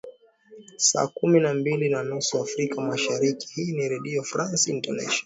saa 0.77 1.07
kumi 1.07 1.39
na 1.39 1.53
mbili 1.53 1.89
na 1.89 2.03
nusu 2.03 2.37
afrika 2.41 2.81
mashariki 2.81 3.47
hii 3.53 3.71
ni 3.71 3.89
redio 3.89 4.23
france 4.23 4.71
international 4.71 5.19